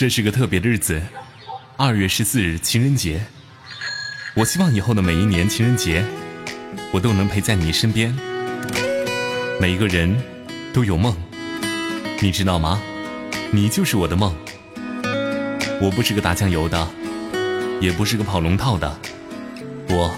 [0.00, 0.98] 这是个特别的日子，
[1.76, 3.20] 二月十四日情人节。
[4.32, 6.02] 我希望以后的每一年情人节，
[6.90, 8.18] 我都能陪在你身边。
[9.60, 10.18] 每一个人
[10.72, 11.14] 都有梦，
[12.22, 12.80] 你知道吗？
[13.52, 14.34] 你就是我的梦。
[15.82, 16.88] 我不是个打酱油的，
[17.78, 18.98] 也不是个跑龙套的，
[19.90, 20.16] 我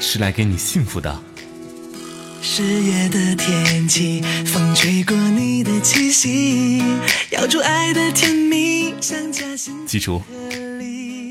[0.00, 1.16] 是来给你幸福的。
[2.42, 6.82] 十月的天气，风吹过你的气息，
[7.32, 10.22] 咬住爱的甜蜜，像夹心记住，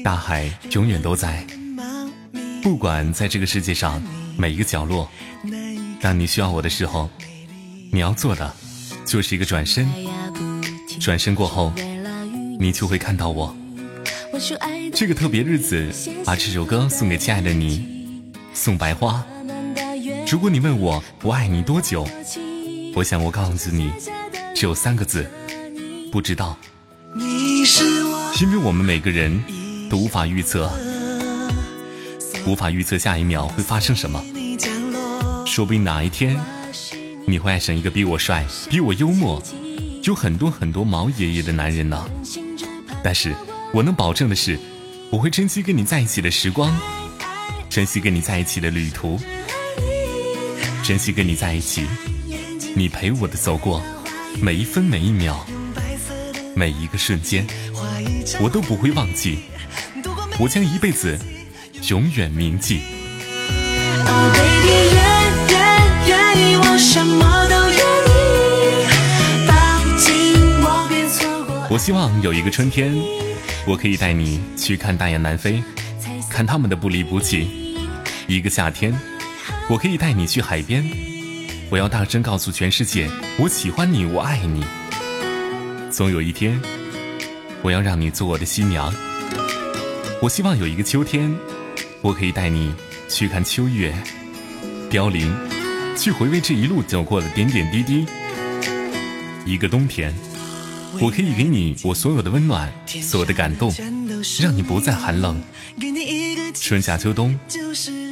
[0.03, 1.45] 大海永远都在，
[2.62, 4.02] 不管在这个世界上
[4.38, 5.09] 每一个角落，
[6.00, 7.09] 当你需要我的时候，
[7.91, 8.53] 你要做的
[9.03, 9.89] 就是一个转身，
[11.00, 11.73] 转身过后，
[12.59, 13.55] 你就会看到我。
[14.94, 15.91] 这个特别日子，
[16.23, 19.26] 把这首歌送给亲爱的你，送白花。
[20.29, 22.07] 如果你问我我爱你多久，
[22.93, 23.91] 我想我告诉你，
[24.55, 25.27] 只有三个字，
[26.11, 26.55] 不知道。
[27.15, 29.44] 你是我因为我们每个人
[29.89, 30.71] 都无法预测，
[32.45, 34.23] 无法预测下一秒会发生什么。
[35.47, 36.39] 说不定哪一天，
[37.25, 39.41] 你会爱上一个比我帅、比我幽默、
[40.03, 42.08] 有很多很多毛爷爷的男人呢。
[43.03, 43.33] 但是
[43.73, 44.59] 我能保证的是，
[45.09, 46.71] 我会珍惜跟你在一起的时光，
[47.67, 49.19] 珍惜跟你在一起的旅途，
[50.90, 51.84] 珍惜跟你在一起，
[52.76, 53.80] 你陪我的走过
[54.42, 55.36] 每一分每一秒，
[56.56, 57.45] 每一个瞬间，
[58.42, 59.38] 我都不会忘记，
[60.40, 61.16] 我将一辈子
[61.90, 62.82] 永远铭记。
[64.00, 65.06] Oh baby，愿
[65.52, 65.58] 愿
[66.08, 67.78] 愿意，我什么都愿
[68.10, 69.54] 意，抱
[69.95, 70.10] 紧
[70.64, 71.67] 我，别错过。
[71.70, 72.92] 我希望有一个春天，
[73.67, 75.62] 我可以带你去看大雁南飞，
[76.32, 77.45] 看它们的不离不弃；
[78.28, 78.92] 一个夏天，
[79.69, 80.83] 我可以带你去海边，
[81.69, 84.64] 我要大声告诉全世界，我喜欢你，我爱你。
[85.92, 86.59] 总有一天，
[87.61, 88.94] 我要让你做我的新娘。
[90.22, 91.33] 我希望有一个秋天，
[92.02, 92.73] 我可以带你
[93.08, 93.93] 去看秋月、
[94.89, 95.33] 凋零，
[95.98, 98.05] 去回味这一路走过的点点滴滴。
[99.45, 100.14] 一个冬天。
[101.02, 102.71] 我可以给你我所有的温暖，
[103.02, 103.73] 所有的感动，
[104.42, 105.42] 让你不再寒冷。
[106.54, 107.37] 春夏秋冬，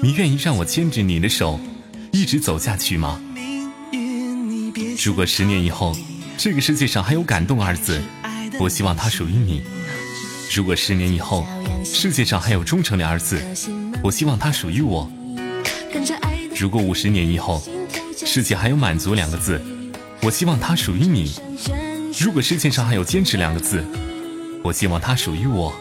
[0.02, 1.59] 你愿意让我牵着你的手，
[2.12, 3.22] 一直走下去吗？
[5.03, 5.96] 如果十年以后，
[6.38, 8.02] 这个世界上还有感动二字，
[8.59, 9.62] 我希望它属于你；
[10.56, 11.46] 如果十年以后，
[11.84, 13.42] 世界上还有忠诚两字，
[14.02, 15.09] 我希望它属于我；
[16.58, 17.62] 如果五十年以后，
[18.25, 19.62] 世界还有满足两个字，
[20.22, 21.28] 我希望它属于你；
[22.20, 23.86] 如果世界上还有坚持两个字，
[24.64, 25.72] 我希望它属于我。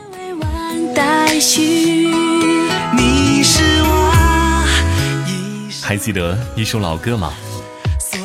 [5.83, 7.33] 还记得一首老歌吗？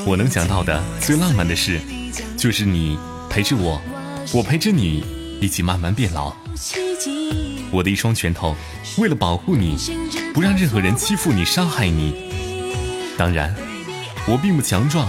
[0.06, 1.80] 我能想到的最浪漫的事，
[2.38, 3.00] 就是你
[3.30, 3.82] 陪着我，
[4.34, 5.06] 我陪着你，
[5.40, 6.34] 一起慢慢变老。
[7.72, 8.58] 我的一双拳头，
[8.98, 9.78] 为了保护你，
[10.34, 12.34] 不让任何人欺负你、伤害你。
[13.18, 13.56] 当然，
[14.28, 15.08] 我并不强壮，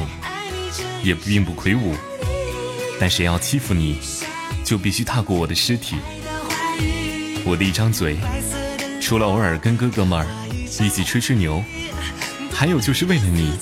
[1.03, 1.97] 也并不魁梧，
[3.03, 3.99] 但谁要欺负你，
[4.63, 5.97] 就必须踏过我的尸体。
[7.45, 8.17] 我的一张嘴，
[9.01, 10.25] 除了偶尔跟哥哥们儿
[10.81, 11.65] 一起吹吹牛，
[12.53, 13.55] 还有就是为了你，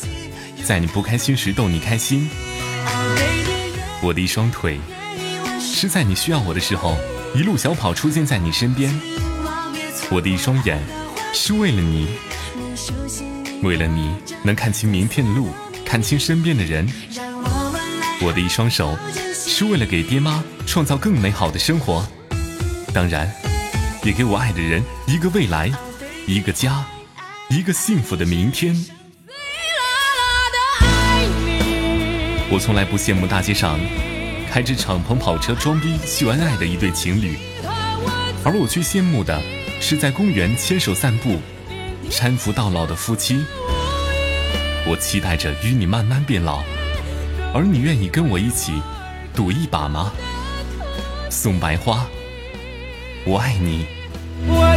[0.63, 2.29] 在你不开心时逗你开心。
[4.03, 4.79] 我的一双腿，
[5.59, 6.99] 是在你需要我的时候，
[7.35, 8.95] 一路小跑出现在你身边。
[10.11, 10.79] 我的一双眼，
[11.33, 12.09] 是为了你，
[13.63, 15.49] 为了你能看清明天的路，
[15.87, 16.87] 看清身边的人。
[18.23, 18.99] 我的一双手，
[19.47, 22.07] 是为了给爹妈创造更美好的生活，
[22.93, 23.33] 当然，
[24.05, 25.73] 也给我爱的人一个未来，
[26.27, 26.85] 一个家，
[27.49, 28.77] 一个幸福的明天。
[32.51, 33.81] 我从来不羡慕大街上
[34.51, 37.39] 开着敞篷跑车装逼秀恩爱的一对情侣，
[38.45, 39.41] 而我却羡慕的
[39.81, 41.41] 是在公园牵手散步、
[42.11, 43.43] 搀扶到老的夫妻。
[44.87, 46.63] 我期待着与你慢慢变老，
[47.55, 48.73] 而你愿意跟我一起
[49.35, 50.13] 赌一把吗？
[51.31, 52.05] 送白花，
[53.25, 53.87] 我爱你。
[54.47, 54.77] 我